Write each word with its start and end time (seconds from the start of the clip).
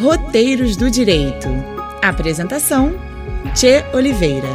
Roteiros 0.00 0.76
do 0.76 0.88
Direito. 0.88 1.48
Apresentação: 2.00 2.94
Tchê 3.52 3.84
Oliveira. 3.92 4.48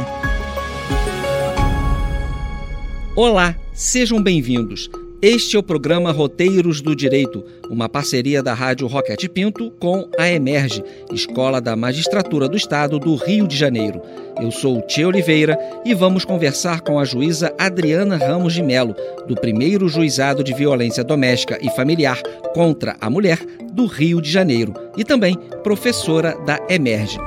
Olá, 3.14 3.54
sejam 3.74 4.22
bem-vindos. 4.22 4.88
Este 5.26 5.56
é 5.56 5.58
o 5.58 5.62
programa 5.62 6.12
Roteiros 6.12 6.82
do 6.82 6.94
Direito, 6.94 7.42
uma 7.70 7.88
parceria 7.88 8.42
da 8.42 8.52
Rádio 8.52 8.86
Roquete 8.86 9.26
Pinto 9.26 9.70
com 9.80 10.06
a 10.18 10.28
Emerge, 10.28 10.84
Escola 11.10 11.62
da 11.62 11.74
Magistratura 11.74 12.46
do 12.46 12.58
Estado 12.58 12.98
do 12.98 13.14
Rio 13.14 13.48
de 13.48 13.56
Janeiro. 13.56 14.02
Eu 14.38 14.50
sou 14.50 14.82
Tia 14.82 15.08
Oliveira 15.08 15.58
e 15.82 15.94
vamos 15.94 16.26
conversar 16.26 16.82
com 16.82 16.98
a 16.98 17.06
juíza 17.06 17.54
Adriana 17.58 18.18
Ramos 18.18 18.52
de 18.52 18.62
Melo, 18.62 18.94
do 19.26 19.34
primeiro 19.34 19.88
juizado 19.88 20.44
de 20.44 20.52
violência 20.52 21.02
doméstica 21.02 21.58
e 21.62 21.70
familiar 21.70 22.20
contra 22.52 22.94
a 23.00 23.08
mulher 23.08 23.38
do 23.72 23.86
Rio 23.86 24.20
de 24.20 24.30
Janeiro 24.30 24.74
e 24.94 25.04
também 25.04 25.38
professora 25.62 26.36
da 26.44 26.60
Emerge. 26.68 27.18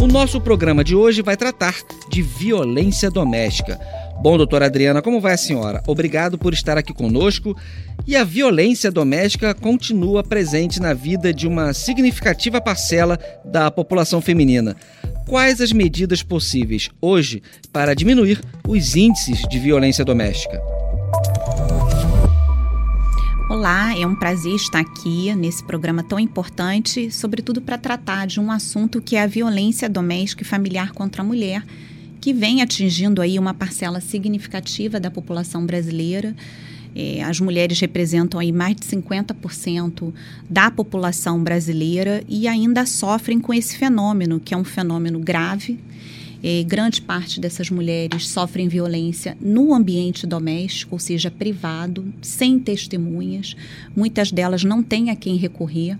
O 0.00 0.06
nosso 0.06 0.40
programa 0.40 0.84
de 0.84 0.94
hoje 0.94 1.20
vai 1.20 1.36
tratar 1.36 1.74
de 2.08 2.22
violência 2.22 3.10
doméstica. 3.10 3.76
Bom, 4.20 4.36
doutora 4.36 4.66
Adriana, 4.66 5.00
como 5.00 5.20
vai 5.20 5.34
a 5.34 5.36
senhora? 5.36 5.80
Obrigado 5.86 6.36
por 6.36 6.52
estar 6.52 6.76
aqui 6.76 6.92
conosco. 6.92 7.56
E 8.04 8.16
a 8.16 8.24
violência 8.24 8.90
doméstica 8.90 9.54
continua 9.54 10.24
presente 10.24 10.80
na 10.80 10.92
vida 10.92 11.32
de 11.32 11.46
uma 11.46 11.72
significativa 11.72 12.60
parcela 12.60 13.16
da 13.44 13.70
população 13.70 14.20
feminina. 14.20 14.74
Quais 15.24 15.60
as 15.60 15.72
medidas 15.72 16.20
possíveis 16.20 16.90
hoje 17.00 17.40
para 17.72 17.94
diminuir 17.94 18.40
os 18.66 18.96
índices 18.96 19.42
de 19.48 19.56
violência 19.56 20.04
doméstica? 20.04 20.60
Olá, 23.48 23.96
é 23.96 24.04
um 24.04 24.16
prazer 24.16 24.54
estar 24.54 24.80
aqui 24.80 25.32
nesse 25.36 25.64
programa 25.64 26.02
tão 26.02 26.18
importante, 26.18 27.08
sobretudo 27.12 27.62
para 27.62 27.78
tratar 27.78 28.26
de 28.26 28.40
um 28.40 28.50
assunto 28.50 29.00
que 29.00 29.14
é 29.14 29.22
a 29.22 29.26
violência 29.28 29.88
doméstica 29.88 30.42
e 30.42 30.46
familiar 30.46 30.90
contra 30.90 31.22
a 31.22 31.24
mulher 31.24 31.62
que 32.28 32.32
vem 32.34 32.60
atingindo 32.60 33.22
aí 33.22 33.38
uma 33.38 33.54
parcela 33.54 34.02
significativa 34.02 35.00
da 35.00 35.10
população 35.10 35.64
brasileira. 35.64 36.36
É, 36.94 37.22
as 37.22 37.40
mulheres 37.40 37.80
representam 37.80 38.38
aí 38.38 38.52
mais 38.52 38.76
de 38.76 38.82
50% 38.82 40.12
da 40.50 40.70
população 40.70 41.42
brasileira 41.42 42.22
e 42.28 42.46
ainda 42.46 42.84
sofrem 42.84 43.40
com 43.40 43.54
esse 43.54 43.78
fenômeno, 43.78 44.38
que 44.38 44.52
é 44.52 44.56
um 44.58 44.62
fenômeno 44.62 45.18
grave. 45.18 45.80
É, 46.42 46.62
grande 46.64 47.00
parte 47.00 47.40
dessas 47.40 47.70
mulheres 47.70 48.28
sofrem 48.28 48.68
violência 48.68 49.34
no 49.40 49.72
ambiente 49.72 50.26
doméstico, 50.26 50.96
ou 50.96 50.98
seja, 50.98 51.30
privado, 51.30 52.12
sem 52.20 52.58
testemunhas. 52.58 53.56
Muitas 53.96 54.30
delas 54.30 54.64
não 54.64 54.82
têm 54.82 55.08
a 55.08 55.16
quem 55.16 55.36
recorrer. 55.36 55.96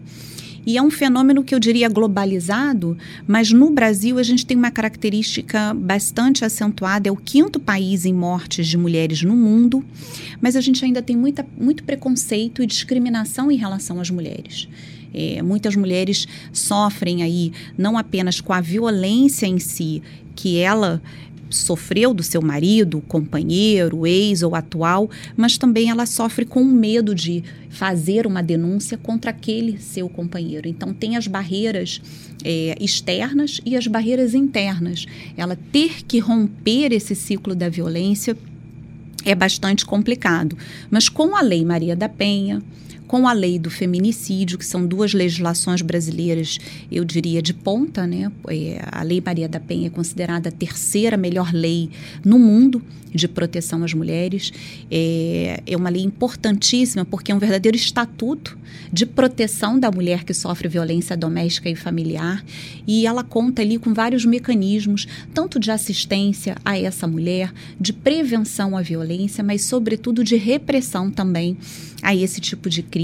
E 0.69 0.77
é 0.77 0.83
um 0.83 0.91
fenômeno 0.91 1.43
que 1.43 1.55
eu 1.55 1.59
diria 1.59 1.89
globalizado, 1.89 2.95
mas 3.27 3.51
no 3.51 3.71
Brasil 3.71 4.19
a 4.19 4.23
gente 4.23 4.45
tem 4.45 4.55
uma 4.55 4.71
característica 4.71 5.73
bastante 5.73 6.45
acentuada: 6.45 7.09
é 7.09 7.11
o 7.11 7.17
quinto 7.17 7.59
país 7.59 8.05
em 8.05 8.13
mortes 8.13 8.67
de 8.67 8.77
mulheres 8.77 9.23
no 9.23 9.35
mundo, 9.35 9.83
mas 10.43 10.57
a 10.57 10.61
gente 10.61 10.85
ainda 10.85 11.01
tem 11.01 11.17
muita, 11.17 11.47
muito 11.59 11.83
preconceito 11.85 12.63
e 12.63 12.67
discriminação 12.67 13.51
em 13.51 13.57
relação 13.57 13.99
às 13.99 14.11
mulheres. 14.11 14.69
É, 15.15 15.41
muitas 15.41 15.75
mulheres 15.75 16.29
sofrem 16.53 17.23
aí 17.23 17.51
não 17.79 17.97
apenas 17.97 18.39
com 18.39 18.53
a 18.53 18.61
violência 18.61 19.47
em 19.47 19.59
si, 19.59 20.03
que 20.37 20.59
ela 20.59 21.01
sofreu 21.51 22.13
do 22.13 22.23
seu 22.23 22.43
marido, 22.43 23.03
companheiro, 23.09 24.07
ex 24.07 24.43
ou 24.43 24.55
atual, 24.55 25.11
mas 25.37 25.59
também 25.59 25.91
ela 25.91 26.07
sofre 26.07 26.45
com 26.45 26.63
o 26.63 26.67
medo 26.67 27.15
de 27.15 27.43
fazer 27.71 28.27
uma 28.27 28.43
denúncia 28.43 28.97
contra 28.99 29.31
aquele 29.31 29.79
seu 29.79 30.09
companheiro. 30.09 30.69
Então, 30.69 30.93
tem 30.93 31.17
as 31.17 31.27
barreiras 31.27 32.01
é, 32.45 32.77
externas 32.81 33.61
e 33.65 33.77
as 33.77 33.87
barreiras 33.87 34.35
internas. 34.35 35.07
Ela 35.37 35.57
ter 35.73 36.05
que 36.05 36.19
romper 36.19 36.93
esse 36.93 37.15
ciclo 37.15 37.55
da 37.55 37.69
violência 37.69 38.37
é 39.25 39.35
bastante 39.35 39.85
complicado. 39.85 40.57
Mas 40.91 41.09
com 41.09 41.37
a 41.37 41.43
Lei 41.43 41.65
Maria 41.65 41.95
da 41.95 42.09
Penha, 42.09 42.63
com 43.09 43.27
a 43.27 43.33
lei 43.33 43.59
do 43.59 43.71
feminicídio, 43.71 44.59
que 44.59 44.65
são 44.65 44.87
duas 44.87 45.15
legislações 45.15 45.81
brasileiras, 45.81 46.59
eu 46.93 47.05
diria, 47.05 47.41
de 47.41 47.55
ponta, 47.55 48.07
né? 48.07 48.31
É, 48.49 48.81
a 48.93 49.03
Lei 49.03 49.21
Maria 49.25 49.49
da 49.49 49.59
Penha 49.59 49.87
é 49.87 49.91
considerada 49.91 50.51
a 50.51 50.53
terceira 50.53 51.17
melhor 51.17 51.53
lei 51.53 51.91
no 52.23 52.39
mundo 52.39 52.83
de 53.15 53.27
proteção 53.27 53.83
às 53.83 53.95
mulheres. 53.95 54.53
É, 54.91 55.63
é 55.67 55.77
uma 55.77 55.89
lei 55.89 56.03
importantíssima 56.03 57.05
porque 57.05 57.33
é 57.33 57.35
um 57.35 57.39
verdadeiro 57.39 57.77
estatuto 57.77 58.59
de 58.93 59.07
proteção 59.07 59.79
da 59.79 59.91
mulher 59.91 60.25
que 60.25 60.35
sofre 60.35 60.69
violência 60.69 61.17
doméstica 61.17 61.69
e 61.71 61.75
familiar. 61.75 62.45
E 62.87 63.07
ela 63.07 63.25
conta 63.25 63.63
ali 63.63 63.79
com 63.79 63.93
vários 63.95 64.25
mecanismos, 64.25 65.07
tanto 65.33 65.59
de 65.59 65.71
assistência 65.71 66.57
a 66.65 66.79
essa 66.79 67.07
mulher, 67.07 67.53
de 67.81 67.93
prevenção 67.93 68.77
à 68.77 68.83
violência, 68.83 69.43
mas, 69.43 69.63
sobretudo, 69.63 70.23
de 70.23 70.37
repressão 70.37 71.11
também 71.11 71.57
a 72.03 72.15
esse 72.15 72.41
tipo 72.41 72.71
de 72.71 72.83
crime 72.83 72.98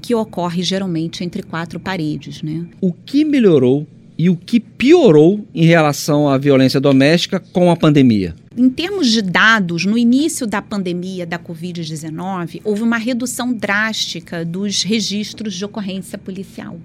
que 0.00 0.14
ocorre 0.14 0.62
geralmente 0.62 1.24
entre 1.24 1.42
quatro 1.42 1.80
paredes. 1.80 2.42
Né? 2.42 2.66
O 2.80 2.92
que 2.92 3.24
melhorou 3.24 3.86
e 4.18 4.28
o 4.30 4.36
que 4.36 4.60
piorou 4.60 5.46
em 5.54 5.64
relação 5.64 6.28
à 6.28 6.38
violência 6.38 6.80
doméstica 6.80 7.40
com 7.40 7.70
a 7.70 7.76
pandemia? 7.76 8.34
Em 8.56 8.68
termos 8.68 9.10
de 9.10 9.22
dados, 9.22 9.86
no 9.86 9.96
início 9.96 10.46
da 10.46 10.60
pandemia 10.60 11.24
da 11.26 11.38
Covid-19, 11.38 12.60
houve 12.64 12.82
uma 12.82 12.98
redução 12.98 13.52
drástica 13.52 14.44
dos 14.44 14.82
registros 14.82 15.54
de 15.54 15.64
ocorrência 15.64 16.18
policial. 16.18 16.78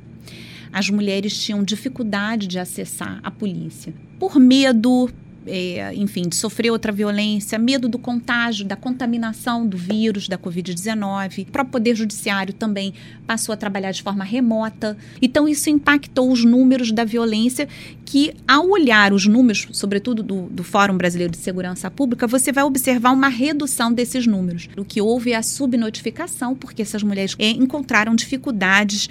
As 0.72 0.90
mulheres 0.90 1.38
tinham 1.42 1.64
dificuldade 1.64 2.48
de 2.48 2.58
acessar 2.58 3.20
a 3.24 3.30
polícia 3.30 3.94
por 4.20 4.40
medo, 4.40 5.10
é, 5.48 5.94
enfim, 5.96 6.24
de 6.28 6.36
sofrer 6.36 6.72
outra 6.72 6.92
violência, 6.92 7.58
medo 7.58 7.88
do 7.88 7.98
contágio, 7.98 8.66
da 8.66 8.76
contaminação 8.76 9.66
do 9.66 9.78
vírus 9.78 10.28
da 10.28 10.38
Covid-19. 10.38 11.44
O 11.48 11.52
próprio 11.52 11.72
Poder 11.72 11.96
Judiciário 11.96 12.54
também 12.54 12.94
passou 13.26 13.54
a 13.54 13.58
trabalhar 13.58 13.92
de 13.92 14.02
forma 14.02 14.24
remota. 14.24 14.98
Então, 15.22 15.48
isso 15.48 15.70
impactou 15.70 16.32
os 16.32 16.44
números 16.44 16.92
da 16.92 17.04
violência, 17.04 17.68
que, 18.06 18.34
ao 18.48 18.70
olhar 18.70 19.14
os 19.14 19.26
números, 19.26 19.68
sobretudo 19.72 20.24
do, 20.24 20.44
do 20.44 20.64
Fórum 20.64 20.98
Brasileiro 20.98 21.32
de 21.32 21.40
Segurança 21.40 21.92
Pública, 21.92 22.26
você 22.26 22.52
vai 22.52 22.64
observar 22.64 23.12
uma 23.12 23.28
redução 23.28 23.92
desses 23.92 24.26
números. 24.26 24.70
O 24.78 24.86
que 24.86 25.02
houve 25.02 25.32
é 25.32 25.36
a 25.36 25.44
subnotificação, 25.44 26.56
porque 26.56 26.82
essas 26.82 27.04
mulheres 27.04 27.36
é, 27.38 27.50
encontraram 27.50 28.16
dificuldades 28.16 29.10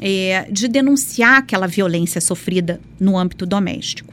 é, 0.00 0.48
de 0.50 0.66
denunciar 0.66 1.38
aquela 1.38 1.68
violência 1.68 2.20
sofrida 2.20 2.80
no 2.98 3.16
âmbito 3.16 3.46
doméstico. 3.46 4.11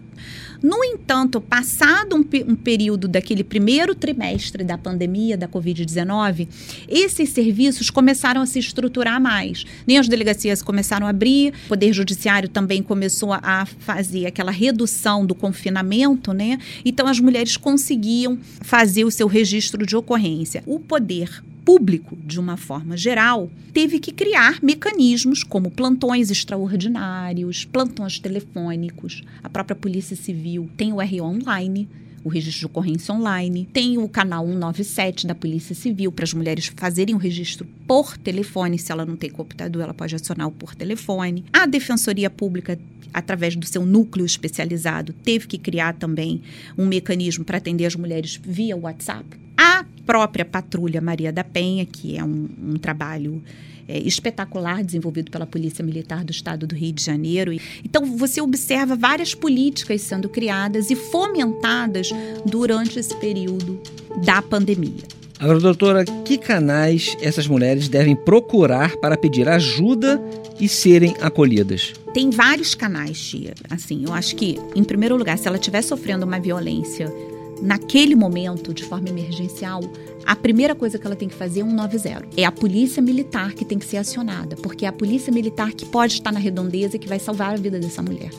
No 0.61 0.83
entanto, 0.83 1.39
passado 1.39 2.15
um, 2.15 2.51
um 2.51 2.55
período 2.55 3.07
daquele 3.07 3.43
primeiro 3.43 3.95
trimestre 3.95 4.63
da 4.63 4.77
pandemia 4.77 5.37
da 5.37 5.47
Covid-19, 5.47 6.47
esses 6.87 7.29
serviços 7.29 7.89
começaram 7.89 8.41
a 8.41 8.45
se 8.45 8.59
estruturar 8.59 9.21
mais. 9.21 9.65
Nem 9.87 9.97
as 9.97 10.09
delegacias 10.09 10.61
começaram 10.61 11.07
a 11.07 11.11
abrir, 11.11 11.53
o 11.65 11.69
Poder 11.69 11.93
Judiciário 11.93 12.49
também 12.49 12.83
começou 12.83 13.31
a 13.31 13.65
fazer 13.65 14.25
aquela 14.25 14.51
redução 14.51 15.25
do 15.25 15.33
confinamento, 15.33 16.33
né? 16.33 16.57
Então 16.83 17.07
as 17.07 17.19
mulheres 17.19 17.55
conseguiam 17.55 18.37
fazer 18.61 19.05
o 19.05 19.11
seu 19.11 19.27
registro 19.27 19.85
de 19.85 19.95
ocorrência. 19.95 20.61
O 20.65 20.79
Poder 20.79 21.41
público, 21.63 22.17
de 22.25 22.39
uma 22.39 22.57
forma 22.57 22.97
geral, 22.97 23.49
teve 23.73 23.99
que 23.99 24.11
criar 24.11 24.59
mecanismos 24.61 25.43
como 25.43 25.71
plantões 25.71 26.31
extraordinários, 26.31 27.65
plantões 27.65 28.19
telefônicos. 28.19 29.23
A 29.43 29.49
própria 29.49 29.75
Polícia 29.75 30.15
Civil 30.15 30.69
tem 30.75 30.91
o 30.93 30.97
RO 30.97 31.23
online, 31.23 31.87
o 32.23 32.29
registro 32.29 32.59
de 32.59 32.65
ocorrência 32.65 33.13
online, 33.13 33.67
tem 33.71 33.97
o 33.97 34.09
canal 34.09 34.45
197 34.45 35.27
da 35.27 35.35
Polícia 35.35 35.73
Civil 35.75 36.11
para 36.11 36.25
as 36.25 36.33
mulheres 36.33 36.71
fazerem 36.75 37.15
o 37.15 37.17
registro 37.19 37.67
por 37.87 38.17
telefone, 38.17 38.77
se 38.77 38.91
ela 38.91 39.05
não 39.05 39.15
tem 39.15 39.29
computador, 39.29 39.83
ela 39.83 39.93
pode 39.93 40.15
acionar 40.15 40.47
o 40.47 40.51
por 40.51 40.75
telefone. 40.75 41.45
A 41.53 41.65
Defensoria 41.65 42.29
Pública 42.29 42.77
através 43.13 43.55
do 43.55 43.65
seu 43.65 43.85
núcleo 43.85 44.25
especializado, 44.25 45.13
teve 45.13 45.47
que 45.47 45.57
criar 45.57 45.93
também 45.93 46.41
um 46.77 46.85
mecanismo 46.85 47.43
para 47.43 47.57
atender 47.57 47.85
as 47.85 47.95
mulheres 47.95 48.39
via 48.43 48.77
WhatsApp. 48.77 49.25
A 49.61 49.83
própria 50.05 50.45
Patrulha 50.45 51.01
Maria 51.01 51.33
da 51.33 51.43
Penha, 51.43 51.85
que 51.85 52.15
é 52.15 52.23
um, 52.23 52.47
um 52.69 52.73
trabalho 52.77 53.43
é, 53.85 53.99
espetacular 53.99 54.81
desenvolvido 54.81 55.29
pela 55.29 55.45
Polícia 55.45 55.83
Militar 55.83 56.23
do 56.23 56.31
Estado 56.31 56.65
do 56.65 56.73
Rio 56.73 56.93
de 56.93 57.03
Janeiro. 57.03 57.51
Então, 57.83 58.05
você 58.17 58.39
observa 58.39 58.95
várias 58.95 59.35
políticas 59.35 60.01
sendo 60.01 60.29
criadas 60.29 60.89
e 60.89 60.95
fomentadas 60.95 62.09
durante 62.45 62.99
esse 62.99 63.13
período 63.17 63.81
da 64.23 64.41
pandemia. 64.41 65.03
Agora, 65.37 65.59
doutora, 65.59 66.05
que 66.05 66.37
canais 66.37 67.17
essas 67.21 67.45
mulheres 67.45 67.89
devem 67.89 68.15
procurar 68.15 68.95
para 68.95 69.17
pedir 69.17 69.49
ajuda 69.49 70.21
e 70.57 70.69
serem 70.69 71.15
acolhidas? 71.19 71.93
Tem 72.13 72.29
vários 72.29 72.73
canais, 72.75 73.19
tia. 73.19 73.53
Assim, 73.69 74.05
eu 74.05 74.13
acho 74.13 74.37
que, 74.37 74.57
em 74.73 74.85
primeiro 74.85 75.17
lugar, 75.17 75.37
se 75.37 75.49
ela 75.49 75.57
estiver 75.57 75.81
sofrendo 75.81 76.25
uma 76.25 76.39
violência 76.39 77.13
naquele 77.61 78.15
momento, 78.15 78.73
de 78.73 78.83
forma 78.83 79.09
emergencial, 79.09 79.81
a 80.25 80.35
primeira 80.35 80.75
coisa 80.75 80.97
que 80.97 81.05
ela 81.05 81.15
tem 81.15 81.27
que 81.27 81.35
fazer 81.35 81.61
é 81.61 81.63
um 81.63 81.73
90. 81.73 82.27
É 82.37 82.45
a 82.45 82.51
polícia 82.51 83.01
militar 83.01 83.53
que 83.53 83.65
tem 83.65 83.77
que 83.77 83.85
ser 83.85 83.97
acionada, 83.97 84.55
porque 84.57 84.85
é 84.85 84.87
a 84.87 84.93
polícia 84.93 85.31
militar 85.31 85.71
que 85.73 85.85
pode 85.85 86.13
estar 86.13 86.31
na 86.31 86.39
redondeza 86.39 86.95
e 86.95 86.99
que 86.99 87.07
vai 87.07 87.19
salvar 87.19 87.53
a 87.53 87.57
vida 87.57 87.79
dessa 87.79 88.01
mulher. 88.01 88.31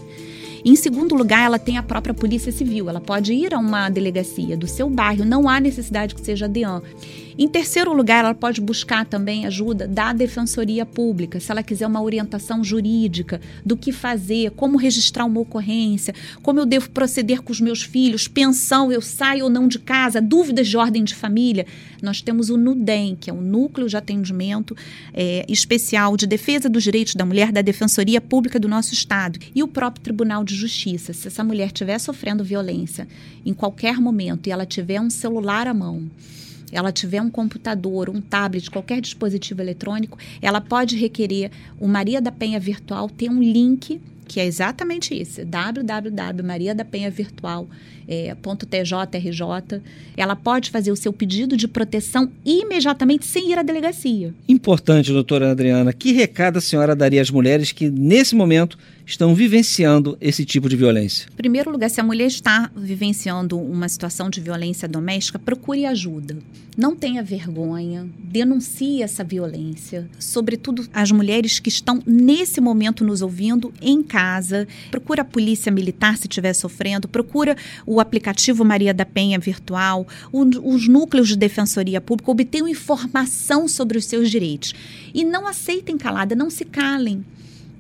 Em 0.65 0.77
segundo 0.77 1.15
lugar, 1.15 1.47
ela 1.47 1.59
tem 1.59 1.79
a 1.79 1.83
própria 1.83 2.13
Polícia 2.13 2.53
Civil. 2.53 2.89
Ela 2.89 3.01
pode 3.01 3.33
ir 3.33 3.55
a 3.55 3.59
uma 3.59 3.89
delegacia 3.89 4.57
do 4.57 4.67
seu 4.67 4.91
bairro, 4.91 5.25
não 5.25 5.49
há 5.49 5.59
necessidade 5.59 6.15
que 6.15 6.21
seja 6.21 6.45
a 6.45 6.49
DEAN. 6.49 6.83
Em 7.43 7.49
terceiro 7.49 7.95
lugar, 7.95 8.23
ela 8.23 8.35
pode 8.35 8.61
buscar 8.61 9.07
também 9.07 9.47
ajuda 9.47 9.89
da 9.89 10.13
Defensoria 10.13 10.85
Pública, 10.85 11.41
se 11.41 11.51
ela 11.51 11.63
quiser 11.63 11.87
uma 11.87 12.03
orientação 12.03 12.63
jurídica 12.63 13.41
do 13.65 13.79
que 13.79 13.93
fazer, 13.93 14.51
como 14.51 14.77
registrar 14.77 15.25
uma 15.25 15.41
ocorrência, 15.41 16.15
como 16.43 16.61
eu 16.61 16.67
devo 16.67 16.91
proceder 16.91 17.41
com 17.41 17.51
os 17.51 17.59
meus 17.59 17.83
filhos, 17.83 18.29
pensão, 18.29 18.93
eu 18.93 19.01
saio 19.01 19.45
ou 19.45 19.51
não 19.51 19.67
de 19.69 19.79
casa, 19.79 20.21
dúvidas 20.21 20.69
de 20.69 20.77
ordem 20.77 21.03
de 21.03 21.15
família. 21.15 21.65
Nós 22.03 22.21
temos 22.21 22.51
o 22.51 22.59
NUDEM, 22.59 23.17
que 23.19 23.31
é 23.31 23.33
o 23.33 23.41
Núcleo 23.41 23.89
de 23.89 23.97
Atendimento 23.97 24.77
é, 25.15 25.47
Especial 25.49 26.19
de 26.19 26.27
Defesa 26.27 26.69
dos 26.69 26.83
Direitos 26.83 27.15
da 27.15 27.25
Mulher 27.25 27.53
da 27.53 27.63
Defensoria 27.63 28.21
Pública 28.21 28.61
do 28.61 28.69
nosso 28.69 28.93
Estado 28.93 29.39
e 29.55 29.63
o 29.63 29.69
próprio 29.69 30.05
Tribunal 30.05 30.45
de 30.45 30.55
Justiça. 30.55 31.15
Se 31.15 31.29
essa 31.29 31.43
mulher 31.43 31.69
estiver 31.69 31.99
sofrendo 31.99 32.45
violência 32.45 33.09
em 33.47 33.55
qualquer 33.55 33.99
momento 33.99 34.47
e 34.47 34.53
ela 34.53 34.67
tiver 34.67 35.01
um 35.01 35.09
celular 35.09 35.67
à 35.67 35.73
mão, 35.73 36.07
ela 36.73 36.93
tiver 36.93 37.21
um 37.21 37.31
computador, 37.31 38.09
um 38.09 38.21
tablet, 38.21 38.71
qualquer 38.71 39.01
dispositivo 39.01 39.61
eletrônico, 39.61 40.19
ela 40.41 40.61
pode 40.61 40.97
requerer 40.97 41.51
o 41.79 41.89
Maria 41.89 42.21
da 42.21 42.33
Penha 42.33 42.61
Virtual 42.61 43.09
ter 43.09 43.29
um 43.29 43.43
link 43.43 44.01
que 44.31 44.39
é 44.39 44.47
exatamente 44.47 45.13
isso, 45.13 45.45
www.mariadapenhavirtual.tjrj. 45.45 47.69
É, 48.11 48.35
ela 50.17 50.35
pode 50.35 50.71
fazer 50.71 50.91
o 50.91 50.97
seu 50.97 51.13
pedido 51.13 51.57
de 51.57 51.69
proteção 51.69 52.29
imediatamente 52.45 53.25
sem 53.25 53.53
ir 53.53 53.59
à 53.59 53.63
delegacia. 53.63 54.35
Importante, 54.49 55.13
doutora 55.13 55.53
Adriana. 55.53 55.93
Que 55.93 56.11
recado 56.11 56.59
a 56.59 56.61
senhora 56.61 56.97
daria 56.97 57.23
às 57.23 57.31
mulheres 57.31 57.71
que, 57.71 57.89
nesse 57.89 58.35
momento, 58.35 58.77
estão 59.07 59.35
vivenciando 59.35 60.17
esse 60.21 60.45
tipo 60.45 60.69
de 60.69 60.77
violência? 60.77 61.29
Em 61.33 61.37
primeiro 61.37 61.71
lugar, 61.71 61.89
se 61.89 62.01
a 62.01 62.05
mulher 62.05 62.27
está 62.27 62.71
vivenciando 62.77 63.59
uma 63.59 63.89
situação 63.89 64.29
de 64.29 64.41
violência 64.41 64.89
doméstica, 64.89 65.39
procure 65.39 65.87
ajuda. 65.87 66.37
Não 66.77 66.97
tenha 66.97 67.23
vergonha, 67.23 68.09
denuncie 68.19 69.03
essa 69.03 69.23
violência. 69.23 70.09
Sobretudo 70.19 70.89
as 70.95 71.11
mulheres 71.11 71.59
que 71.59 71.69
estão 71.69 72.03
nesse 72.07 72.61
momento 72.61 73.05
nos 73.05 73.21
ouvindo 73.23 73.73
em 73.83 74.03
casa. 74.03 74.67
Procura 74.91 75.23
a 75.23 75.25
polícia 75.25 75.71
militar 75.71 76.17
se 76.17 76.27
estiver 76.27 76.55
sofrendo, 76.55 77.09
procura 77.09 77.57
o 77.85 78.00
aplicativo 78.01 78.65
Maria 78.65 78.95
da 78.95 79.05
Penha 79.05 79.39
virtual, 79.39 80.07
os 80.33 80.89
núcleos 80.89 81.29
de 81.29 81.37
defensoria 81.37 82.01
pública, 82.01 82.31
obtenham 82.31 82.69
informação 82.69 83.69
sobre 83.69 83.99
os 83.99 84.05
seus 84.05 84.31
direitos. 84.31 84.75
E 85.15 85.25
não 85.25 85.47
aceitem 85.47 85.97
calada, 85.99 86.35
não 86.35 86.51
se 86.51 86.65
calem 86.65 87.25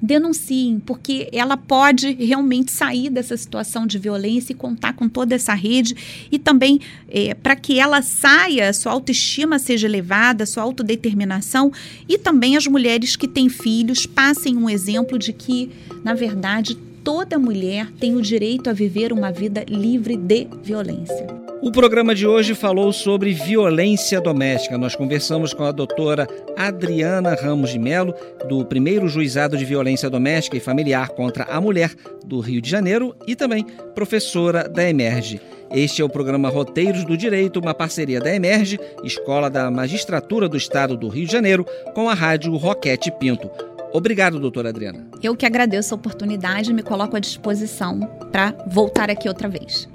denunciem, 0.00 0.81
porque 0.81 1.28
ela 1.32 1.56
pode 1.56 2.12
realmente 2.14 2.72
sair 2.72 3.11
dessa 3.11 3.37
situação 3.37 3.87
de 3.87 3.99
violência 3.99 4.52
e 4.52 4.56
contar 4.56 4.94
com 4.94 5.08
toda 5.08 5.34
essa 5.34 5.52
rede 5.52 5.94
e 6.31 6.38
também 6.38 6.81
é, 7.08 7.34
para 7.34 7.55
que 7.55 7.78
ela 7.78 8.00
saia, 8.00 8.72
sua 8.72 8.93
autoestima 8.93 9.58
seja 9.58 9.87
elevada, 9.87 10.46
sua 10.46 10.62
autodeterminação 10.62 11.70
e 12.08 12.17
também 12.17 12.56
as 12.56 12.67
mulheres 12.67 13.14
que 13.14 13.28
têm 13.28 13.49
filhos 13.49 14.06
passem 14.06 14.56
um 14.56 14.70
exemplo 14.70 15.19
de 15.19 15.32
que, 15.32 15.70
na 16.02 16.14
verdade, 16.14 16.78
toda 17.05 17.38
mulher 17.38 17.91
tem 17.99 18.14
o 18.14 18.23
direito 18.23 18.69
a 18.69 18.73
viver 18.73 19.12
uma 19.12 19.31
vida 19.31 19.64
livre 19.69 20.17
de 20.17 20.47
violência. 20.62 21.26
O 21.62 21.70
programa 21.70 22.14
de 22.14 22.26
hoje 22.26 22.55
falou 22.55 22.91
sobre 22.91 23.35
violência 23.35 24.19
doméstica. 24.19 24.79
Nós 24.79 24.97
conversamos 24.97 25.52
com 25.52 25.62
a 25.62 25.73
doutora 25.73 26.26
Adriana 26.56 27.35
Ramos 27.35 27.70
de 27.70 27.79
Melo, 27.79 28.14
do 28.49 28.64
primeiro 28.64 29.06
juizado 29.08 29.58
de 29.58 29.64
violência 29.67 30.08
doméstica 30.08 30.56
e 30.56 30.61
familiar 30.61 31.11
contra 31.11 31.44
a 31.44 31.61
mulher 31.61 31.94
do 32.25 32.41
Rio 32.41 32.62
de 32.62 32.70
Janeiro 32.70 33.14
e 33.26 33.37
também 33.37 33.67
professora 33.94 34.67
da 34.67 34.88
Emerge. 34.88 35.38
Este 35.70 36.00
é 36.00 36.05
o 36.05 36.08
programa 36.08 36.49
Roteiros 36.49 37.05
do 37.05 37.14
Direito, 37.14 37.61
uma 37.61 37.75
parceria 37.75 38.20
da 38.20 38.35
Emerge, 38.35 38.81
Escola 39.05 39.50
da 39.50 39.70
Magistratura 39.70 40.49
do 40.49 40.56
Estado 40.56 40.96
do 40.96 41.08
Rio 41.08 41.26
de 41.26 41.32
Janeiro, 41.32 41.67
com 41.94 42.08
a 42.08 42.14
rádio 42.14 42.56
Roquete 42.56 43.12
Pinto. 43.12 43.50
Obrigado, 43.92 44.38
doutora 44.38 44.69
Adriana. 44.69 45.04
Eu 45.22 45.37
que 45.37 45.44
agradeço 45.44 45.92
a 45.92 45.96
oportunidade 45.96 46.70
e 46.70 46.75
me 46.75 46.82
coloco 46.82 47.16
à 47.16 47.20
disposição 47.20 48.00
para 48.31 48.54
voltar 48.66 49.10
aqui 49.10 49.28
outra 49.28 49.48
vez. 49.48 49.88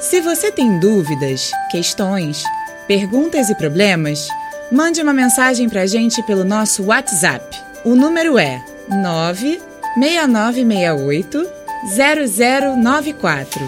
Se 0.00 0.20
você 0.20 0.50
tem 0.50 0.80
dúvidas, 0.80 1.52
questões, 1.70 2.42
perguntas 2.88 3.48
e 3.50 3.54
problemas, 3.54 4.28
mande 4.72 5.00
uma 5.00 5.12
mensagem 5.12 5.68
para 5.68 5.82
a 5.82 5.86
gente 5.86 6.20
pelo 6.24 6.44
nosso 6.44 6.82
WhatsApp. 6.84 7.44
O 7.84 7.94
número 7.94 8.36
é 8.38 8.64
96968 8.88 11.46
0094. 11.96 13.60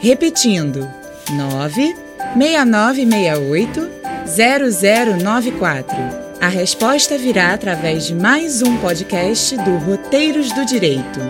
Repetindo, 0.00 0.88
96968 1.32 3.90
0094. 4.26 6.29
A 6.40 6.48
resposta 6.48 7.18
virá 7.18 7.52
através 7.52 8.06
de 8.06 8.14
mais 8.14 8.62
um 8.62 8.78
podcast 8.78 9.54
do 9.58 9.76
Roteiros 9.76 10.50
do 10.52 10.64
Direito. 10.64 11.20